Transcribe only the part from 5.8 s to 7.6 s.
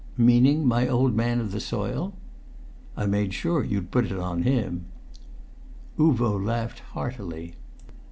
Uvo laughed heartily.